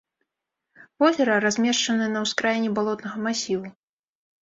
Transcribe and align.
Возера 1.03 1.35
размешчана 1.45 2.09
на 2.17 2.27
ўскраіне 2.27 2.69
балотнага 2.83 3.17
масіву. 3.31 3.67